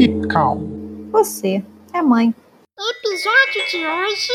[0.00, 1.10] Keep Calm.
[1.10, 1.62] Você
[1.92, 2.34] é mãe.
[2.78, 4.32] Episódio de hoje.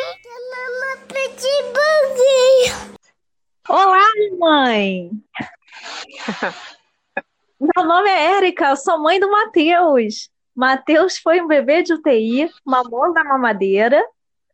[3.68, 4.06] Olá,
[4.38, 5.10] mãe!
[7.60, 10.30] Meu nome é Érica, eu sou mãe do Matheus.
[10.56, 14.08] Matheus foi um bebê de UTI, mamou da mamadeira,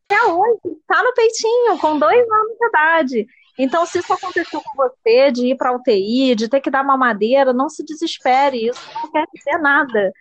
[0.06, 3.28] até hoje está no peitinho, com dois anos de idade.
[3.58, 7.54] Então, se isso aconteceu com você, de ir para UTI, de ter que dar mamadeira,
[7.54, 10.12] não se desespere, isso não quer dizer nada.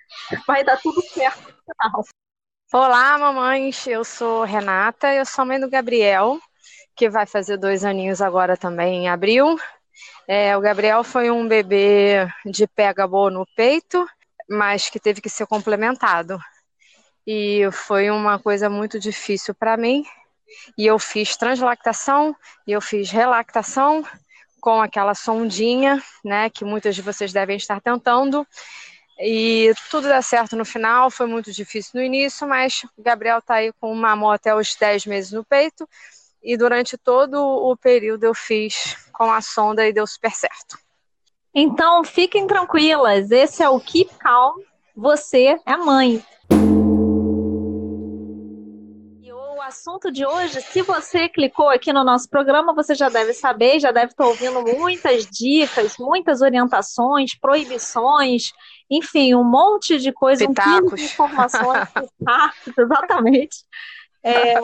[0.46, 2.04] Vai dar tudo certo no final.
[2.72, 6.38] Olá, mamães, eu sou Renata, eu sou mãe do Gabriel,
[6.94, 9.58] que vai fazer dois aninhos agora também em abril.
[10.28, 14.06] É, o Gabriel foi um bebê de pega boa no peito,
[14.48, 16.38] mas que teve que ser complementado.
[17.26, 20.04] E foi uma coisa muito difícil para mim,
[20.76, 22.34] e eu fiz translactação
[22.66, 24.04] e eu fiz relactação
[24.60, 28.46] com aquela sondinha, né, que muitas de vocês devem estar tentando.
[29.18, 33.56] E tudo dá certo no final, foi muito difícil no início, mas o Gabriel tá
[33.56, 35.88] aí com uma mamou até os 10 meses no peito.
[36.42, 40.78] E durante todo o período eu fiz com a sonda e deu super certo.
[41.54, 44.54] Então, fiquem tranquilas, esse é o Keep Calm,
[44.96, 46.24] você é mãe.
[49.70, 53.92] Assunto de hoje, se você clicou aqui no nosso programa, você já deve saber, já
[53.92, 58.50] deve estar ouvindo muitas dicas, muitas orientações, proibições,
[58.90, 60.92] enfim, um monte de coisa, pitacos.
[60.92, 63.56] um de informações, pitacos, exatamente,
[64.24, 64.60] é,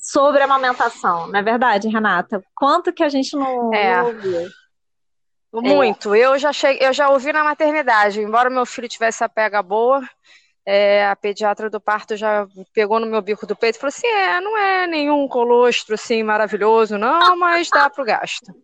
[0.00, 2.40] sobre amamentação, não é verdade, Renata?
[2.54, 3.96] Quanto que a gente não, é.
[3.96, 4.48] não ouviu?
[5.52, 6.14] Muito.
[6.14, 6.20] É.
[6.20, 10.00] Eu já cheguei, eu já ouvi na maternidade, embora meu filho tivesse a pega boa,
[10.70, 14.06] é, a pediatra do parto já pegou no meu bico do peito e falou assim:
[14.06, 18.54] é, não é nenhum colostro assim maravilhoso, não, mas dá pro gasto.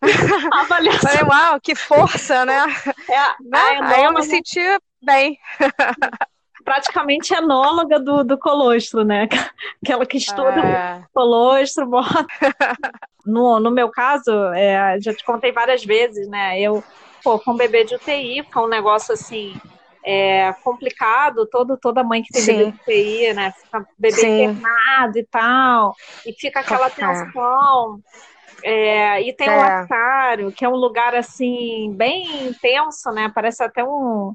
[0.54, 1.10] Avaliação.
[1.10, 2.64] Falei, uau, que força, né?
[3.10, 3.78] É, né?
[3.82, 4.58] Aí eu me senti
[5.02, 5.38] bem.
[6.64, 9.28] Praticamente enóloga do, do colostro, né?
[9.84, 11.02] Aquela que estuda é.
[11.12, 12.26] colostro, bota.
[13.26, 16.58] No, no meu caso, é, já te contei várias vezes, né?
[16.58, 16.82] Eu,
[17.22, 19.54] pô, com bebê de UTI, foi um negócio assim
[20.04, 22.56] é complicado, todo, toda mãe que tem Sim.
[22.56, 23.52] bebê de UTI, né?
[23.52, 25.94] Fica bebê internado e tal,
[26.26, 28.00] e fica aquela tensão.
[28.62, 29.56] É, e tem é.
[29.56, 33.30] o lactário, que é um lugar assim, bem intenso, né?
[33.34, 34.34] Parece até um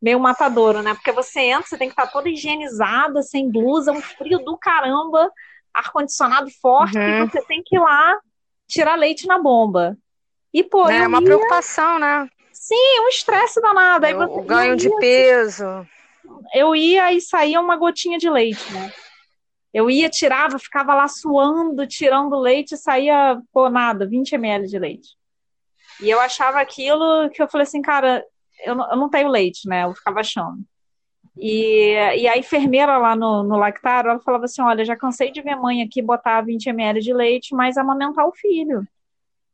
[0.00, 0.94] meio matadouro, né?
[0.94, 5.30] Porque você entra, você tem que estar toda higienizada, sem blusa, um frio do caramba,
[5.72, 7.24] ar-condicionado forte, uhum.
[7.24, 8.18] e você tem que ir lá
[8.66, 9.96] tirar leite na bomba.
[10.52, 11.24] E, pô, é uma ia...
[11.24, 12.28] preocupação, né?
[12.60, 14.04] Sim, um estresse danado.
[14.04, 15.64] Aí você, o ganho de peso.
[16.54, 18.92] Eu ia e saía uma gotinha de leite, né?
[19.72, 24.78] Eu ia, tirava, ficava lá suando, tirando leite e saía, pô, nada, 20 ml de
[24.78, 25.16] leite.
[26.02, 28.22] E eu achava aquilo que eu falei assim, cara,
[28.66, 29.84] eu não, eu não tenho leite, né?
[29.84, 30.62] Eu ficava achando.
[31.38, 35.40] E, e a enfermeira lá no, no lactário, ela falava assim, olha, já cansei de
[35.40, 38.86] ver mãe aqui botar 20 ml de leite, mas amamentar o filho.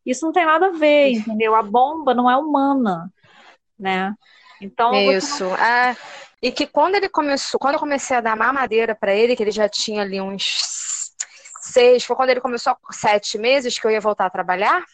[0.06, 1.56] Isso não tem nada a ver, entendeu?
[1.56, 3.12] A bomba não é humana,
[3.76, 4.14] né?
[4.60, 5.44] Então isso.
[5.44, 5.56] Não...
[5.56, 5.96] É,
[6.40, 9.50] e que quando ele começou, quando eu comecei a dar mamadeira para ele, que ele
[9.50, 11.12] já tinha ali uns
[11.60, 14.84] seis, foi quando ele começou sete meses que eu ia voltar a trabalhar,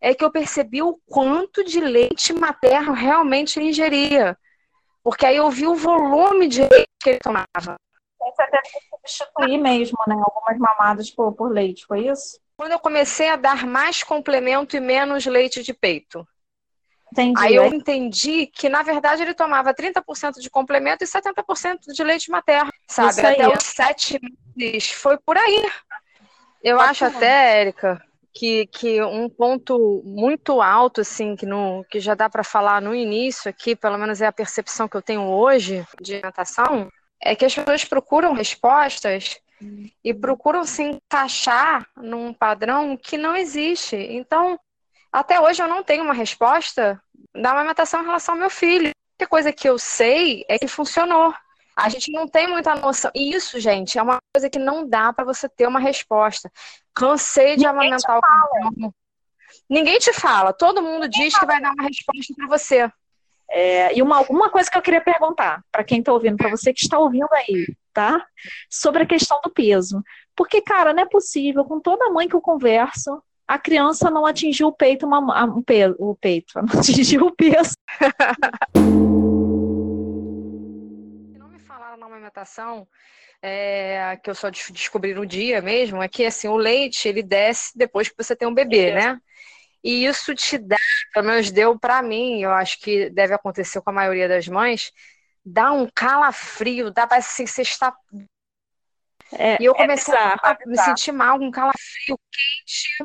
[0.00, 4.36] é que eu percebi o quanto de leite materno realmente ele ingeria.
[5.04, 7.76] Porque aí eu vi o volume de leite que ele tomava.
[8.18, 8.60] Você até
[8.90, 10.16] substituir mesmo, né?
[10.16, 12.40] Algumas mamadas por, por leite, foi isso?
[12.56, 16.26] Quando eu comecei a dar mais complemento e menos leite de peito.
[17.12, 17.40] Entendi.
[17.40, 22.30] Aí eu entendi que, na verdade, ele tomava 30% de complemento e 70% de leite
[22.30, 23.20] materno, sabe?
[23.20, 24.20] Até os sete
[24.54, 24.90] meses.
[24.90, 25.70] Foi por aí.
[26.62, 28.02] Eu Pode acho até, Érica,
[28.34, 32.94] que, que um ponto muito alto, assim, que, no, que já dá para falar no
[32.94, 36.90] início aqui, pelo menos é a percepção que eu tenho hoje de alimentação,
[37.22, 39.40] é que as pessoas procuram respostas
[40.04, 43.96] e procuram se encaixar num padrão que não existe.
[43.96, 44.58] Então,
[45.10, 47.00] até hoje eu não tenho uma resposta
[47.34, 48.88] da amamentação em relação ao meu filho.
[48.88, 51.34] A única coisa que eu sei é que funcionou.
[51.74, 53.10] A gente não tem muita noção.
[53.14, 56.50] E isso, gente, é uma coisa que não dá para você ter uma resposta.
[56.94, 58.94] Cansei de Ninguém amamentar o filho.
[59.68, 60.52] Ninguém te fala.
[60.52, 61.40] Todo mundo Ninguém diz fala.
[61.40, 62.90] que vai dar uma resposta para você.
[63.50, 66.72] É, e uma, uma coisa que eu queria perguntar para quem está ouvindo, para você
[66.72, 67.66] que está ouvindo aí,
[67.96, 68.22] tá?
[68.68, 70.04] Sobre a questão do peso.
[70.36, 74.68] Porque, cara, não é possível, com toda mãe que eu converso, a criança não atingiu
[74.68, 77.72] o peito, uma, um peso, o peito, não atingiu o peso.
[81.38, 82.86] não me falaram na amamentação,
[83.40, 87.72] é, que eu só descobri no dia mesmo, é que assim, o leite ele desce
[87.78, 89.18] depois que você tem um bebê, né?
[89.82, 90.76] E isso te dá,
[91.14, 94.92] pelo menos deu para mim, eu acho que deve acontecer com a maioria das mães,
[95.46, 97.94] dá um calafrio, dá para assim, você está.
[99.32, 102.18] É, e eu é comecei é bizarro, a, a me sentir mal, com um calafrio
[102.32, 103.04] quente.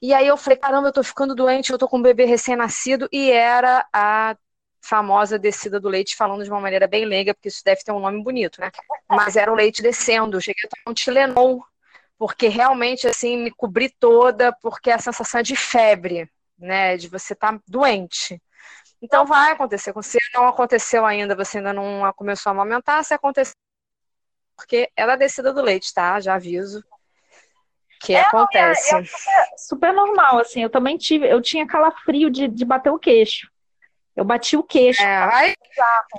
[0.00, 3.08] E aí eu falei, caramba, eu tô ficando doente, eu tô com um bebê recém-nascido,
[3.12, 4.36] e era a
[4.80, 8.00] famosa descida do leite, falando de uma maneira bem leiga, porque isso deve ter um
[8.00, 8.70] nome bonito, né?
[9.08, 11.64] Mas era o leite descendo, eu cheguei a tomar um Tilenol,
[12.18, 16.96] porque realmente, assim, me cobri toda, porque a sensação é de febre, né?
[16.96, 18.40] De você estar tá doente.
[19.02, 23.56] Então vai acontecer você, não aconteceu ainda, você ainda não começou a amamentar, se acontecer,
[24.56, 26.20] porque é da descida do leite, tá?
[26.20, 26.84] Já aviso
[28.00, 28.92] que é, acontece.
[28.92, 32.64] Não, é, é super, super, normal, assim, eu também tive, eu tinha calafrio de, de
[32.64, 33.50] bater o queixo.
[34.14, 35.02] Eu bati o queixo.
[35.02, 35.56] É, aí,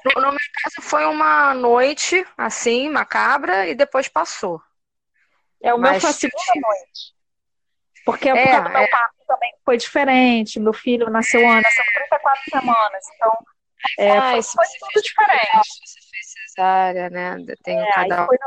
[0.04, 4.62] no, no meu caso foi uma noite, assim, macabra, e depois passou.
[5.62, 7.14] É, o Mas, meu foi a segunda noite.
[8.06, 8.88] Porque a é, do meu é.
[8.88, 10.60] parto também foi diferente.
[10.60, 13.06] Meu filho nasceu antes, nasceu 34 semanas.
[13.16, 13.38] Então,
[14.00, 15.70] é, ah, foi, foi tudo diferente.
[15.86, 17.38] Você fez cesárea, né?
[17.64, 18.26] Tem é, cada...
[18.26, 18.38] Foi,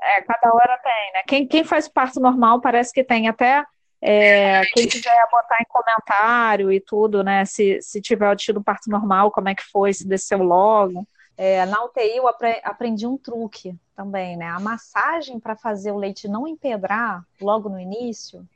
[0.00, 1.22] é, cada hora tem, né?
[1.26, 3.64] Quem, quem faz parto normal parece que tem até.
[4.00, 7.44] É, quem quiser botar em comentário e tudo, né?
[7.44, 11.04] Se, se tiver tido parto normal, como é que foi, se desceu logo.
[11.36, 12.28] É, na UTI eu
[12.64, 14.46] aprendi um truque também, né?
[14.46, 18.46] A massagem para fazer o leite não empedrar logo no início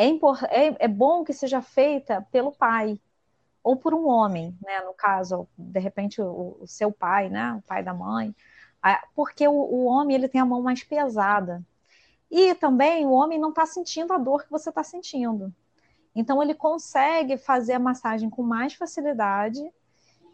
[0.00, 2.98] é, é, é bom que seja feita pelo pai
[3.62, 4.80] ou por um homem, né?
[4.80, 7.54] No caso, de repente o, o seu pai, né?
[7.54, 8.34] O pai da mãe,
[9.14, 11.62] porque o, o homem ele tem a mão mais pesada
[12.30, 15.52] e também o homem não está sentindo a dor que você está sentindo.
[16.14, 19.60] Então ele consegue fazer a massagem com mais facilidade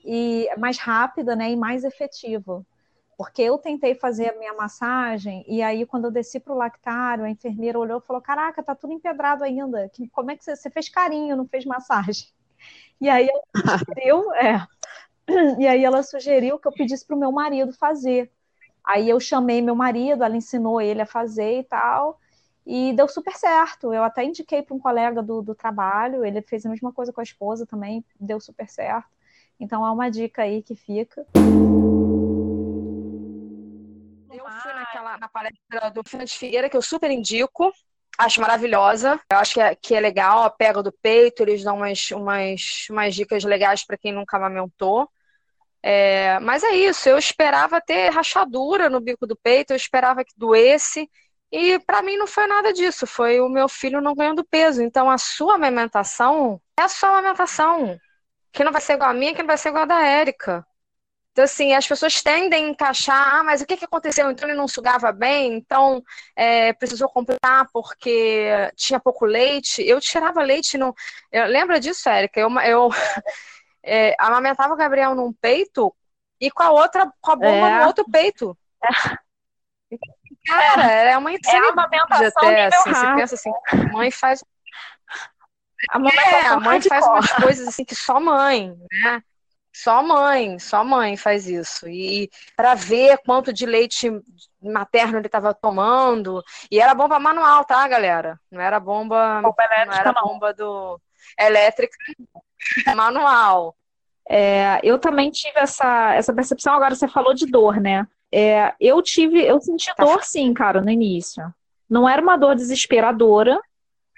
[0.05, 2.65] e mais rápida, né, e mais efetiva.
[3.17, 7.25] Porque eu tentei fazer a minha massagem e aí quando eu desci para o lactário,
[7.25, 9.91] a enfermeira olhou e falou: "Caraca, tá tudo empedrado ainda.
[10.13, 12.29] Como é que você, você fez carinho, não fez massagem?"
[12.99, 14.67] E aí ela sugeriu, é,
[15.59, 18.33] e aí ela sugeriu que eu pedisse para o meu marido fazer.
[18.83, 22.19] Aí eu chamei meu marido, ela ensinou ele a fazer e tal,
[22.65, 23.93] e deu super certo.
[23.93, 27.21] Eu até indiquei para um colega do, do trabalho, ele fez a mesma coisa com
[27.21, 29.09] a esposa também, deu super certo.
[29.59, 31.27] Então é uma dica aí que fica.
[35.19, 37.73] Na palestra do Fernandes Figueira, que eu super indico.
[38.19, 39.21] Acho maravilhosa.
[39.31, 42.87] Eu acho que é, que é legal a pega do peito, eles dão umas, umas,
[42.91, 45.09] umas dicas legais para quem nunca amamentou.
[45.83, 50.33] É, mas é isso, eu esperava ter rachadura no bico do peito, eu esperava que
[50.37, 51.09] doesse,
[51.53, 54.83] e para mim não foi nada disso, foi o meu filho não ganhando peso.
[54.83, 57.97] Então a sua amamentação é a sua amamentação,
[58.53, 60.67] que não vai ser igual a minha, que não vai ser igual a da Érica.
[61.37, 64.31] Então, assim, as pessoas tendem a encaixar, ah, mas o que, que aconteceu?
[64.31, 66.03] Então ele não sugava bem, então
[66.35, 69.87] é, precisou completar porque tinha pouco leite.
[69.87, 70.95] Eu tirava leite, não.
[71.31, 72.41] Eu, lembra disso, Érica?
[72.41, 72.89] Eu, eu,
[73.83, 75.95] é, amamentava o Gabriel num peito
[76.41, 77.81] e com a outra, com a bomba é.
[77.81, 78.57] no outro peito.
[80.49, 80.53] É.
[80.53, 84.45] Cara, é uma insanidade é amamentação até, assim, você pensa assim, a mãe faz...
[85.91, 89.23] A, é, a mãe faz umas coisas assim que só mãe, né?
[89.77, 91.87] Só mãe, só mãe faz isso.
[91.87, 94.11] E para ver quanto de leite
[94.59, 96.43] materno ele estava tomando.
[96.71, 98.41] E era bomba manual, tá, galera?
[98.51, 100.23] Não era bomba, bomba elétrica, não era não.
[100.23, 100.99] bomba do
[101.39, 101.95] elétrica
[102.97, 103.77] manual.
[104.27, 108.09] É, eu também tive essa, essa percepção, agora você falou de dor, né?
[108.33, 110.05] É, eu tive, eu senti tá.
[110.05, 111.45] dor sim, cara, no início.
[111.89, 113.61] Não era uma dor desesperadora,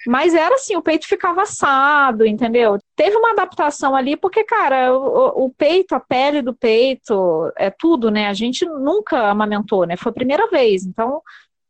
[0.06, 2.78] mas era assim, o peito ficava assado, entendeu?
[2.94, 8.10] Teve uma adaptação ali, porque, cara, o, o, peito, a pele do peito, é tudo,
[8.10, 8.28] né?
[8.28, 9.96] A gente nunca amamentou, né?
[9.96, 10.84] Foi a primeira vez.
[10.84, 11.20] Então,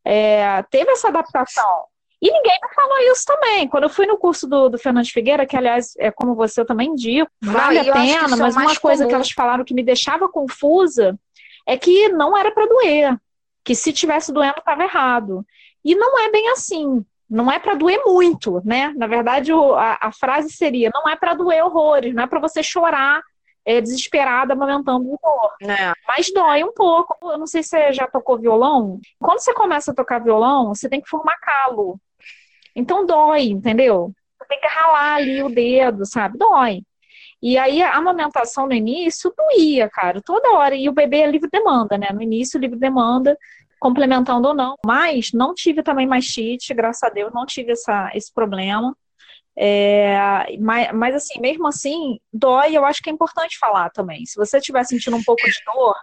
[0.04, 1.85] é, teve essa adaptação.
[2.20, 3.68] E ninguém me falou isso também.
[3.68, 6.66] Quando eu fui no curso do, do Fernando Figueira, que aliás é como você eu
[6.66, 9.08] também indico, vale a pena, mas uma coisa comum.
[9.08, 11.18] que elas falaram que me deixava confusa
[11.66, 13.16] é que não era para doer,
[13.62, 15.47] que se tivesse doendo estava errado.
[15.85, 17.04] E não é bem assim.
[17.28, 18.92] Não é para doer muito, né?
[18.97, 22.62] Na verdade, a, a frase seria: não é para doer horrores, não é para você
[22.62, 23.23] chorar
[23.68, 25.70] é, desesperada, amamentando o dor.
[25.70, 25.92] É.
[26.06, 27.16] Mas dói um pouco.
[27.30, 28.99] Eu não sei se você já tocou violão.
[29.20, 32.00] Quando você começa a tocar violão, você tem que formar calo.
[32.75, 34.11] Então dói, entendeu?
[34.38, 36.38] Você tem que ralar ali o dedo, sabe?
[36.38, 36.82] Dói.
[37.42, 40.75] E aí a amamentação no início doía, cara, toda hora.
[40.75, 42.08] E o bebê é livre demanda, né?
[42.12, 43.37] No início, livre demanda,
[43.78, 44.75] complementando ou não.
[44.85, 48.97] Mas não tive também mastite, graças a Deus, não tive essa, esse problema.
[49.61, 50.16] É,
[50.61, 54.25] mas, mas assim, mesmo assim, dói, eu acho que é importante falar também.
[54.25, 55.97] Se você estiver sentindo um pouco de dor,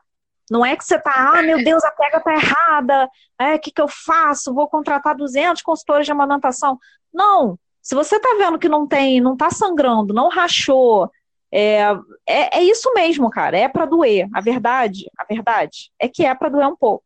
[0.51, 3.71] não é que você tá, ah, meu Deus, a pega tá errada, é, o que,
[3.71, 4.53] que eu faço?
[4.53, 6.77] Vou contratar 200 consultores de amamentação.
[7.13, 11.09] Não, se você tá vendo que não tem, não tá sangrando, não rachou,
[11.51, 11.83] É,
[12.27, 14.27] é, é isso mesmo, cara, é para doer.
[14.33, 17.05] A verdade, a verdade é que é para doer um pouco.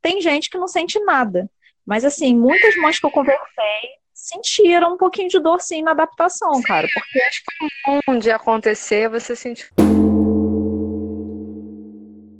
[0.00, 1.50] Tem gente que não sente nada,
[1.86, 6.60] mas assim, muitas mães que eu conversei sentiram um pouquinho de dor sim na adaptação,
[6.62, 9.70] cara, porque acho que comum de acontecer você sentir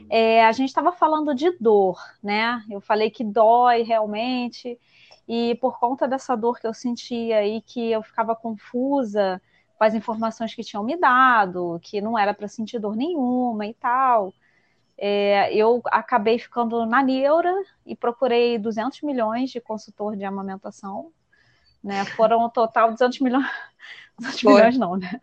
[0.09, 2.63] é, a gente estava falando de dor, né?
[2.69, 4.77] Eu falei que dói realmente,
[5.27, 9.39] e por conta dessa dor que eu sentia e que eu ficava confusa
[9.77, 13.73] com as informações que tinham me dado, que não era para sentir dor nenhuma e
[13.75, 14.33] tal,
[14.99, 17.53] é, eu acabei ficando na neura
[17.85, 21.11] e procurei 200 milhões de consultor de amamentação,
[21.83, 22.05] né?
[22.05, 23.47] Foram um total 200 milhões,
[24.19, 25.19] 200 milhões não, né?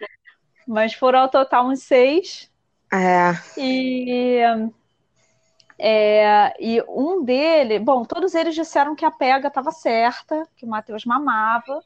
[0.66, 2.50] Mas foram ao total uns seis
[2.92, 3.33] é.
[3.59, 4.40] E,
[5.78, 10.68] é, e um dele, bom, todos eles disseram que a pega estava certa, que o
[10.68, 11.83] Matheus mamava,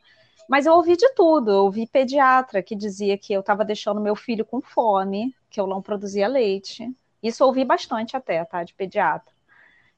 [0.48, 1.50] mas eu ouvi de tudo.
[1.50, 5.66] Eu ouvi pediatra que dizia que eu estava deixando meu filho com fome, que eu
[5.66, 6.88] não produzia leite.
[7.22, 8.64] Isso ouvi bastante até, tá?
[8.64, 9.32] De pediatra.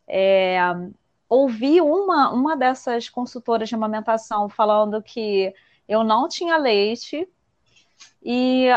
[0.07, 0.59] É,
[1.29, 5.55] ouvi uma, uma dessas consultoras de amamentação falando que
[5.89, 7.29] eu não tinha leite,
[8.23, 8.69] e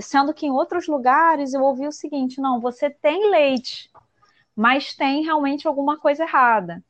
[0.00, 3.90] sendo que em outros lugares eu ouvi o seguinte: não, você tem leite,
[4.56, 6.82] mas tem realmente alguma coisa errada.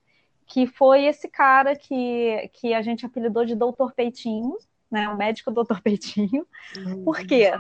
[0.47, 4.57] Que foi esse cara que, que a gente apelidou de Doutor Peitinho,
[4.91, 5.09] né?
[5.09, 6.47] O médico Doutor Peitinho.
[6.77, 7.05] Uhum.
[7.05, 7.53] Por quê?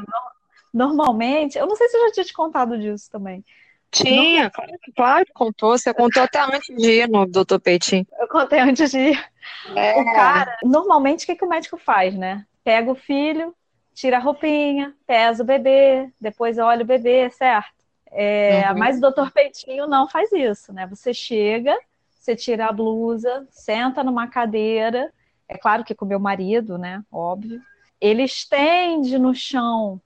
[0.72, 3.44] Normalmente, eu não sei se eu já tinha te contado disso também.
[3.90, 5.76] Tinha, claro, claro, contou.
[5.76, 8.06] Você contou até antes de ir no Doutor Peitinho.
[8.18, 9.30] Eu contei antes de ir.
[9.74, 10.00] É.
[10.00, 12.46] O cara, normalmente, o que, que o médico faz, né?
[12.62, 13.52] Pega o filho,
[13.92, 17.80] tira a roupinha, pesa o bebê, depois olha o bebê, certo?
[18.12, 18.78] É, uhum.
[18.78, 20.86] Mas o doutor Peitinho não faz isso, né?
[20.86, 21.76] Você chega,
[22.08, 25.12] você tira a blusa, senta numa cadeira,
[25.48, 27.02] é claro que com meu marido, né?
[27.10, 27.60] Óbvio.
[28.00, 30.00] Ele estende no chão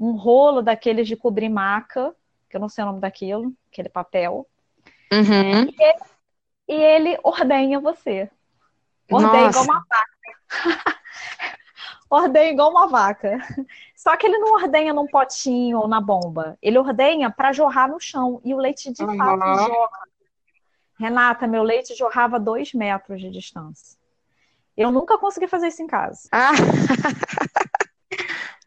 [0.00, 2.16] um rolo daqueles de cobrir maca,
[2.48, 4.48] que eu não sei o nome daquilo, aquele papel.
[5.12, 5.64] Uhum.
[5.68, 5.96] E, ele,
[6.68, 8.30] e, ele, ordenha você.
[9.10, 10.06] Ordenha igual uma vaca.
[12.08, 13.38] ordenha igual uma vaca.
[13.94, 16.56] Só que ele não ordenha num potinho ou na bomba.
[16.62, 18.40] Ele ordenha para jorrar no chão.
[18.42, 19.16] E o leite de uhum.
[19.18, 20.00] fato jorra.
[20.98, 23.98] Renata, meu leite jorrava dois metros de distância.
[24.76, 26.28] Eu nunca consegui fazer isso em casa.
[26.32, 26.52] Ah.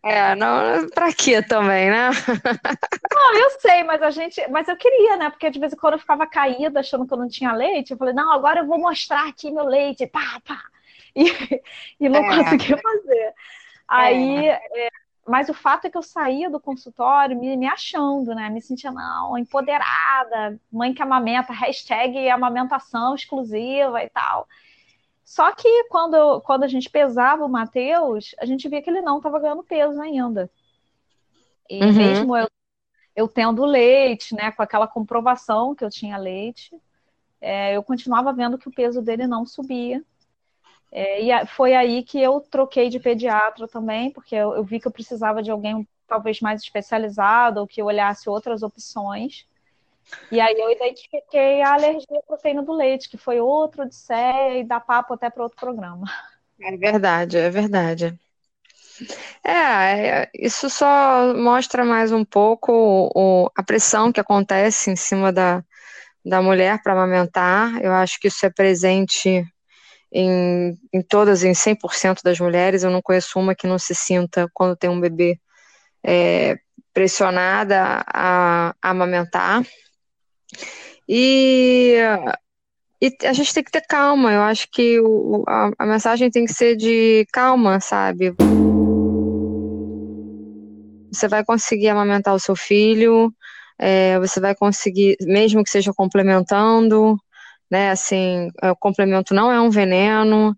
[0.03, 2.09] É, não, pra quê também, né?
[3.13, 5.29] Não, eu sei, mas a gente, mas eu queria, né?
[5.29, 7.97] Porque de vez em quando eu ficava caída achando que eu não tinha leite, eu
[7.97, 10.61] falei, não, agora eu vou mostrar aqui meu leite, pá, pá.
[11.15, 11.61] E,
[11.99, 12.43] e não é.
[12.43, 13.33] conseguia fazer.
[13.87, 14.59] Aí, é.
[14.73, 14.89] É,
[15.27, 18.49] mas o fato é que eu saía do consultório me, me achando, né?
[18.49, 24.47] Me sentia, não, empoderada, mãe que amamenta, hashtag amamentação exclusiva e tal.
[25.23, 29.17] Só que quando, quando a gente pesava o Matheus, a gente via que ele não
[29.17, 30.49] estava ganhando peso ainda.
[31.69, 31.93] E uhum.
[31.93, 32.47] mesmo eu,
[33.15, 36.75] eu tendo leite, né, com aquela comprovação que eu tinha leite,
[37.39, 40.03] é, eu continuava vendo que o peso dele não subia.
[40.91, 44.87] É, e foi aí que eu troquei de pediatra também, porque eu, eu vi que
[44.87, 49.47] eu precisava de alguém talvez mais especializado ou que olhasse outras opções.
[50.31, 54.63] E aí eu identifiquei a alergia à proteína do leite, que foi outro odisseia e
[54.63, 56.05] dá papo até para outro programa.
[56.61, 58.19] É verdade, é verdade.
[59.43, 62.71] É, é, isso só mostra mais um pouco
[63.13, 65.63] o, a pressão que acontece em cima da,
[66.23, 67.81] da mulher para amamentar.
[67.81, 69.45] Eu acho que isso é presente
[70.11, 72.83] em, em todas, em 100% das mulheres.
[72.83, 75.39] Eu não conheço uma que não se sinta, quando tem um bebê,
[76.03, 76.57] é,
[76.93, 79.63] pressionada a, a amamentar.
[81.07, 81.95] E,
[83.01, 84.31] e, a gente tem que ter calma.
[84.31, 88.33] Eu acho que o, a, a mensagem tem que ser de calma, sabe?
[91.11, 93.31] Você vai conseguir amamentar o seu filho,
[93.77, 97.17] é, você vai conseguir, mesmo que seja complementando,
[97.69, 97.91] né?
[97.91, 100.57] Assim, é, o complemento não é um veneno.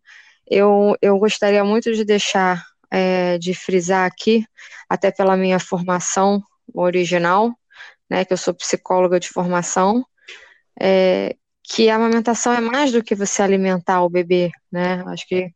[0.49, 4.45] Eu, eu gostaria muito de deixar, é, de frisar aqui,
[4.89, 7.53] até pela minha formação original,
[8.09, 8.25] né?
[8.25, 10.05] Que eu sou psicóloga de formação,
[10.79, 15.03] é, que a amamentação é mais do que você alimentar o bebê, né?
[15.07, 15.51] Acho que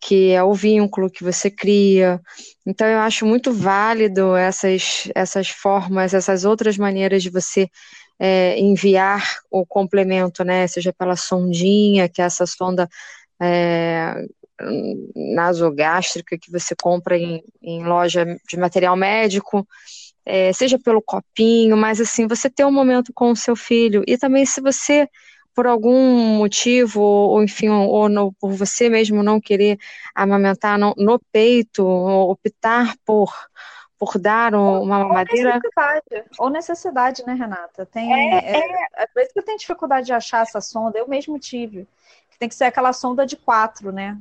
[0.00, 2.20] que é o vínculo que você cria.
[2.66, 7.68] Então, eu acho muito válido essas, essas formas, essas outras maneiras de você
[8.18, 10.66] é, enviar o complemento, né?
[10.66, 12.88] Seja pela sondinha, que é essa sonda
[13.40, 14.14] é,
[15.34, 19.66] nasogástrica que você compra em, em loja de material médico,
[20.28, 24.04] é, seja pelo copinho, mas assim, você ter um momento com o seu filho.
[24.06, 25.08] E também se você
[25.54, 29.76] por algum motivo, ou enfim, ou no, por você mesmo não querer
[30.14, 33.32] amamentar no, no peito, optar por
[33.98, 35.48] por dar uma mamadeira.
[35.48, 37.84] Ou necessidade, ou necessidade né, Renata?
[37.84, 38.86] Tem, é, é, é...
[38.96, 41.84] Às vezes eu tenho dificuldade de achar essa sonda, eu mesmo tive.
[42.38, 44.16] Tem que ser aquela sonda de quatro, né?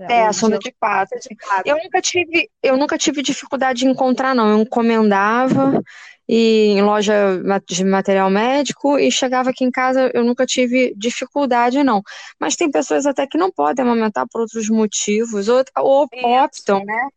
[0.00, 1.18] É, a sonda de de quatro.
[1.64, 4.50] Eu nunca tive, eu nunca tive dificuldade de encontrar, não.
[4.50, 5.82] Eu encomendava
[6.28, 11.82] e em loja de material médico e chegava aqui em casa, eu nunca tive dificuldade,
[11.84, 12.02] não.
[12.38, 16.08] Mas tem pessoas até que não podem amamentar por outros motivos, ou, ou
[16.42, 17.08] optam, né?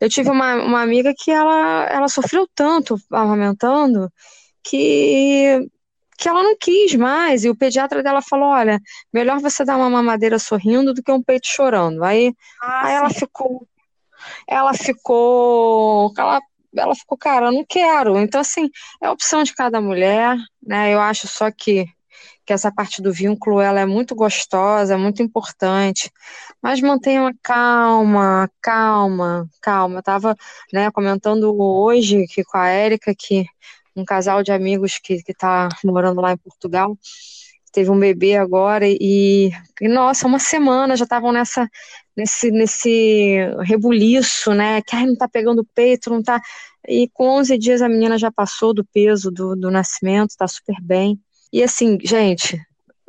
[0.00, 4.12] Eu tive uma, uma amiga que ela, ela sofreu tanto amamentando
[4.62, 5.66] que
[6.18, 8.80] que ela não quis mais, e o pediatra dela falou, olha,
[9.12, 12.04] melhor você dar uma mamadeira sorrindo do que um peito chorando.
[12.04, 13.66] Aí, ah, aí ela ficou,
[14.46, 16.40] ela ficou, ela
[16.74, 18.18] ela ficou, cara, eu não quero.
[18.18, 18.70] Então, assim,
[19.02, 20.92] é a opção de cada mulher, né?
[20.94, 21.86] Eu acho só que,
[22.46, 26.10] que essa parte do vínculo, ela é muito gostosa, é muito importante.
[26.62, 29.98] Mas mantenha uma calma, calma, calma.
[29.98, 30.36] Eu tava,
[30.72, 33.44] né, comentando hoje aqui com a Érica que
[33.94, 36.96] um casal de amigos que, que tá morando lá em Portugal
[37.72, 41.68] teve um bebê agora e, e nossa, uma semana já estavam nessa
[42.14, 44.82] nesse nesse rebuliço, né?
[44.82, 46.40] Que ai, não tá pegando peito, não tá.
[46.86, 50.76] E com 11 dias a menina já passou do peso do, do nascimento, tá super
[50.82, 51.18] bem.
[51.52, 52.60] E assim, gente,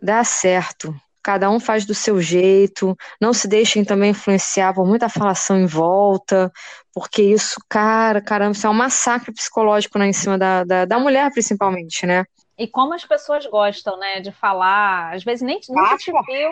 [0.02, 0.96] dá certo.
[1.24, 5.66] Cada um faz do seu jeito, não se deixem também influenciar por muita falação em
[5.66, 6.52] volta,
[6.94, 11.00] porque isso, cara, caramba, isso é um massacre psicológico né, em cima da, da, da
[11.00, 12.26] mulher, principalmente, né?
[12.58, 16.52] E como as pessoas gostam, né, de falar, às vezes nem nunca te viu,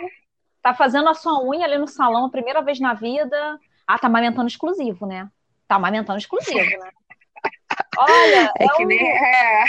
[0.62, 4.06] tá fazendo a sua unha ali no salão a primeira vez na vida, ah, tá
[4.06, 5.28] amamentando exclusivo, né?
[5.68, 6.90] Tá amamentando exclusivo, né?
[7.98, 8.86] Olha, é, é que um...
[8.86, 9.64] nem é.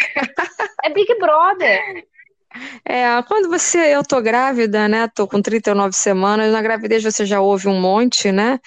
[0.86, 2.08] é Big Brother.
[2.86, 5.08] É, quando você, eu tô grávida, né?
[5.14, 8.60] Tô com 39 semanas, na gravidez você já ouve um monte, né?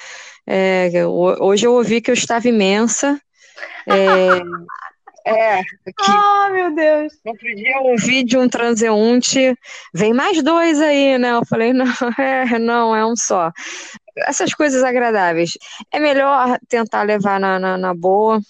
[0.47, 3.21] É, hoje eu ouvi que eu estava imensa.
[3.87, 4.39] É,
[5.27, 5.63] é.
[5.63, 6.11] Que...
[6.11, 7.13] Oh, meu Deus.
[7.25, 9.57] Outro dia eu ouvi de um transeunte,
[9.93, 11.33] vem mais dois aí, né?
[11.33, 11.87] Eu falei, não,
[12.19, 13.53] é, não, é um só.
[14.19, 15.59] Essas coisas agradáveis.
[15.93, 18.41] É melhor tentar levar na, na, na boa.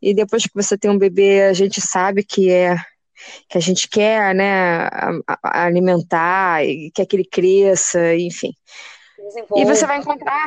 [0.00, 2.76] E depois que você tem um bebê, a gente sabe que é
[3.48, 4.88] que a gente quer, né,
[5.42, 8.52] alimentar, e quer que ele cresça, enfim.
[9.56, 10.46] E você vai encontrar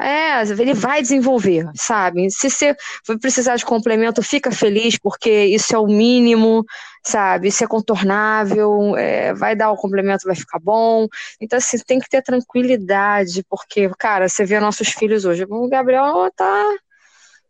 [0.00, 2.28] é, ele vai desenvolver, sabe?
[2.30, 2.76] Se você
[3.20, 6.64] precisar de complemento, fica feliz, porque isso é o mínimo,
[7.04, 7.48] sabe?
[7.48, 11.06] Isso é contornável, é, vai dar o complemento, vai ficar bom.
[11.40, 15.46] Então, assim, tem que ter tranquilidade, porque, cara, você vê nossos filhos hoje.
[15.48, 16.74] O Gabriel tá,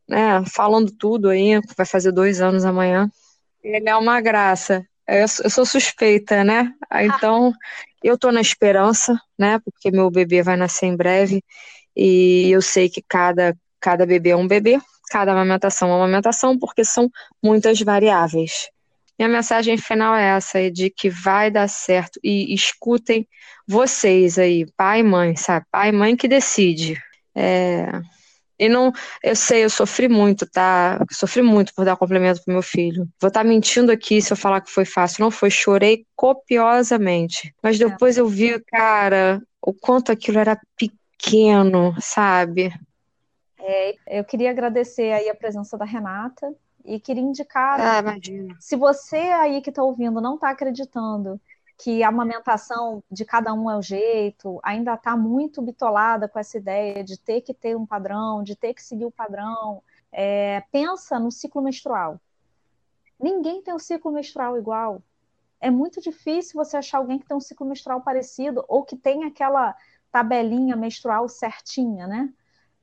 [0.07, 3.11] né, falando tudo aí, vai fazer dois anos amanhã.
[3.65, 4.87] Ele é uma graça.
[5.09, 6.73] Eu, eu sou suspeita, né?
[7.03, 7.53] Então,
[8.03, 9.59] eu tô na esperança, né?
[9.65, 11.43] Porque meu bebê vai nascer em breve.
[11.97, 14.79] E eu sei que cada, cada bebê é um bebê,
[15.11, 17.11] cada amamentação é uma amamentação, porque são
[17.43, 18.69] muitas variáveis.
[19.19, 22.19] Minha mensagem final é essa, é de que vai dar certo.
[22.23, 23.27] E escutem
[23.67, 25.67] vocês aí, pai e mãe, sabe?
[25.71, 27.01] Pai e mãe que decide.
[27.35, 27.87] É...
[28.59, 31.05] E não, eu sei, eu sofri muito, tá?
[31.11, 33.09] Sofri muito por dar complemento pro meu filho.
[33.21, 35.23] Vou estar tá mentindo aqui se eu falar que foi fácil.
[35.23, 37.55] Não foi, chorei copiosamente.
[37.63, 37.87] Mas é.
[37.87, 42.73] depois eu vi, cara, o quanto aquilo era pequeno pequeno, sabe?
[43.59, 48.55] É, eu queria agradecer aí a presença da Renata e queria indicar, ah, imagina.
[48.61, 51.41] se você aí que está ouvindo não está acreditando
[51.77, 56.57] que a amamentação de cada um é o jeito, ainda está muito bitolada com essa
[56.57, 59.83] ideia de ter que ter um padrão, de ter que seguir o padrão,
[60.13, 62.21] é, pensa no ciclo menstrual.
[63.19, 65.03] Ninguém tem um ciclo menstrual igual.
[65.61, 69.25] É muito difícil você achar alguém que tem um ciclo menstrual parecido ou que tem
[69.25, 69.75] aquela
[70.13, 72.33] tabelinha menstrual certinha, né?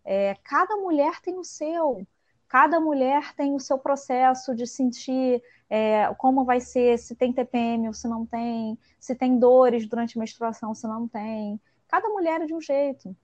[0.04, 2.06] É, cada mulher tem o seu,
[2.52, 7.88] cada mulher tem o seu processo de sentir é, como vai ser, se tem TPM
[7.88, 11.62] ou se não tem, se tem dores durante a menstruação, se não tem.
[11.88, 13.16] Cada mulher é de um jeito.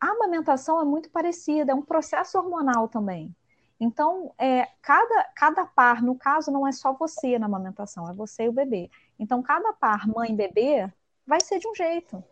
[0.00, 3.34] A amamentação é muito parecida, é um processo hormonal também.
[3.80, 8.44] Então, é, cada, cada par, no caso, não é só você na amamentação, é você
[8.44, 8.88] e o bebê.
[9.18, 10.88] Então, cada par, mãe e bebê,
[11.26, 12.22] vai ser de um jeito.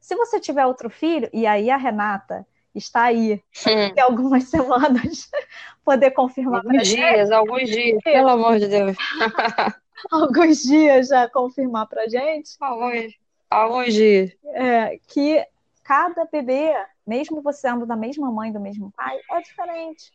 [0.00, 4.00] Se você tiver outro filho, e aí a Renata está aí hum.
[4.00, 5.30] algumas semanas
[5.84, 8.96] poder confirmar alguns dias, alguns dias, pelo amor de Deus.
[10.10, 12.50] alguns dias já confirmar para gente.
[12.60, 13.14] Alguns,
[13.50, 14.32] alguns dias.
[14.46, 15.44] É, que
[15.82, 16.74] cada bebê,
[17.06, 20.12] mesmo você sendo da mesma mãe, do mesmo pai, é diferente.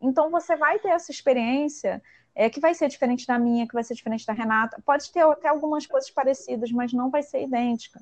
[0.00, 2.02] Então você vai ter essa experiência
[2.34, 4.82] é, que vai ser diferente da minha, que vai ser diferente da Renata.
[4.84, 8.00] Pode ter até algumas coisas parecidas, mas não vai ser idêntica.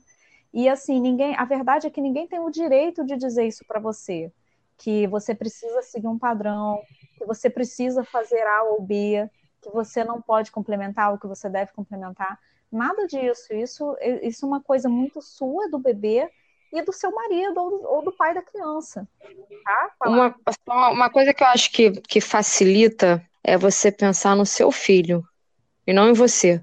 [0.55, 3.81] E assim, ninguém, a verdade é que ninguém tem o direito de dizer isso para
[3.81, 4.33] você,
[4.79, 6.81] que você precisa seguir um padrão,
[7.19, 9.29] que você precisa fazer A ou B,
[9.61, 12.39] que você não pode complementar ou que você deve complementar.
[12.71, 13.53] Nada disso.
[13.53, 16.31] Isso, isso é uma coisa muito sua do bebê
[16.73, 19.09] e do seu marido ou do, ou do pai da criança.
[19.65, 19.91] Tá?
[20.07, 25.25] Uma, uma coisa que eu acho que, que facilita é você pensar no seu filho
[25.85, 26.63] e não em você.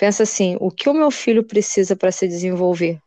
[0.00, 2.98] Pensa assim: o que o meu filho precisa para se desenvolver?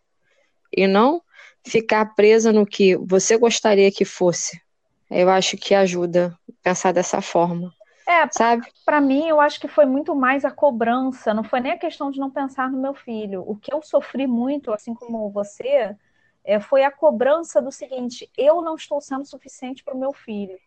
[0.71, 1.23] E não
[1.65, 4.61] ficar presa no que você gostaria que fosse.
[5.09, 7.73] Eu acho que ajuda pensar dessa forma.
[8.07, 8.67] É, sabe?
[8.85, 12.11] Para mim, eu acho que foi muito mais a cobrança, não foi nem a questão
[12.11, 13.43] de não pensar no meu filho.
[13.47, 15.95] O que eu sofri muito, assim como você,
[16.43, 20.59] é, foi a cobrança do seguinte: eu não estou sendo suficiente para o meu filho.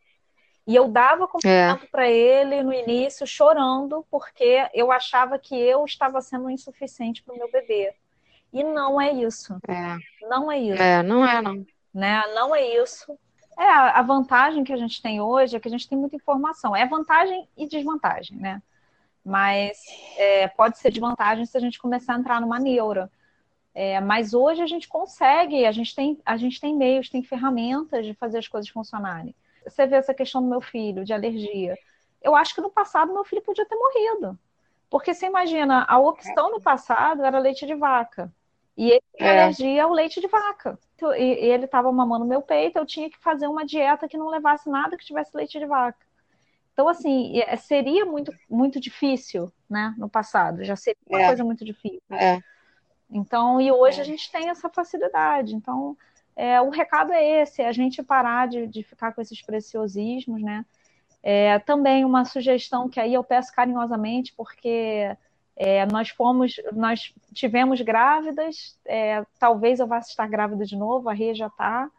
[0.67, 1.89] E eu dava cumprimento é.
[1.89, 7.39] para ele no início, chorando, porque eu achava que eu estava sendo insuficiente para o
[7.39, 7.95] meu bebê.
[8.53, 9.57] E não é isso.
[9.69, 9.97] É.
[10.29, 10.83] Não é isso.
[10.83, 11.67] É, não é, não.
[11.95, 12.23] Né?
[12.35, 13.17] Não é isso.
[13.59, 16.75] É, a vantagem que a gente tem hoje é que a gente tem muita informação.
[16.75, 18.61] É vantagem e desvantagem, né?
[19.25, 19.79] Mas
[20.17, 23.11] é, pode ser desvantagem se a gente começar a entrar numa neura.
[23.75, 28.05] É, mas hoje a gente consegue, a gente, tem, a gente tem meios, tem ferramentas
[28.05, 29.35] de fazer as coisas funcionarem.
[29.67, 31.77] Você vê essa questão do meu filho, de alergia.
[32.23, 34.39] Eu acho que no passado meu filho podia ter morrido.
[34.89, 38.33] Porque você imagina, a opção no passado era leite de vaca.
[38.77, 39.43] E ele tinha é.
[39.43, 40.79] alergia ao leite de vaca.
[41.19, 44.69] E ele estava mamando meu peito, eu tinha que fazer uma dieta que não levasse
[44.69, 45.99] nada que tivesse leite de vaca.
[46.73, 51.27] Então, assim, é, seria muito, muito difícil, né, no passado, já seria uma é.
[51.29, 52.03] coisa muito difícil.
[52.11, 52.43] É.
[53.11, 54.03] Então, e hoje é.
[54.03, 55.55] a gente tem essa facilidade.
[55.55, 55.97] Então,
[56.37, 60.43] é, o recado é esse, é a gente parar de, de ficar com esses preciosismos,
[60.43, 60.65] né?
[61.23, 65.17] É, também uma sugestão que aí eu peço carinhosamente, porque
[65.57, 71.15] é, nós fomos, nós tivemos grávidas, é, talvez eu vá estar grávida de novo, a
[71.15, 71.91] Rê já está.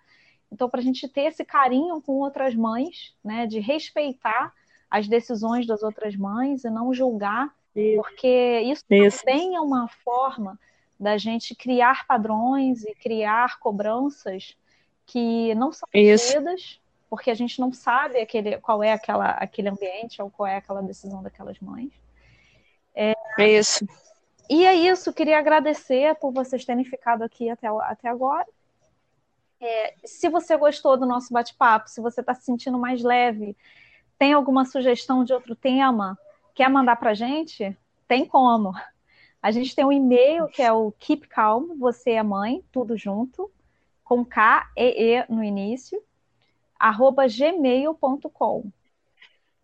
[0.51, 4.53] Então, para a gente ter esse carinho com outras mães, né, de respeitar
[4.89, 8.01] as decisões das outras mães e não julgar, isso.
[8.01, 10.57] porque isso, isso também é uma forma
[10.99, 14.57] da gente criar padrões e criar cobranças
[15.05, 16.79] que não são devidas,
[17.09, 20.81] porque a gente não sabe aquele, qual é aquela, aquele ambiente ou qual é aquela
[20.81, 21.91] decisão daquelas mães.
[22.93, 23.87] É, isso.
[24.49, 28.47] E é isso, queria agradecer por vocês terem ficado aqui até, até agora.
[29.59, 33.55] É, se você gostou do nosso bate-papo, se você está se sentindo mais leve,
[34.17, 36.17] tem alguma sugestão de outro tema,
[36.55, 37.77] quer mandar para a gente?
[38.07, 38.73] Tem como.
[39.41, 43.51] A gente tem um e-mail que é o Keep Calm, você é mãe, tudo junto,
[44.03, 46.01] com K e E no início,
[46.79, 48.71] arroba gmail.com.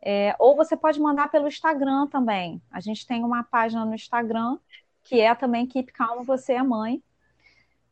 [0.02, 2.62] É, ou você pode mandar pelo Instagram também.
[2.70, 4.58] A gente tem uma página no Instagram
[5.04, 7.02] que é também Keep Calma, você é mãe.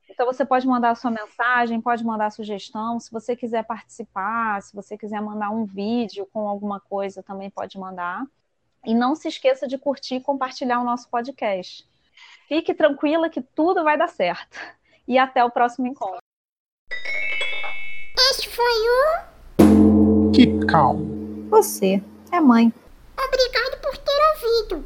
[0.09, 2.99] Então você pode mandar a sua mensagem, pode mandar a sugestão.
[2.99, 7.77] Se você quiser participar, se você quiser mandar um vídeo com alguma coisa, também pode
[7.79, 8.25] mandar.
[8.85, 11.87] E não se esqueça de curtir e compartilhar o nosso podcast.
[12.47, 14.57] Fique tranquila que tudo vai dar certo.
[15.07, 16.19] E até o próximo encontro.
[18.31, 18.63] Este foi
[19.59, 21.47] o Keep Calm.
[21.49, 22.73] Você é mãe.
[23.17, 24.79] Obrigado por ter ouvido.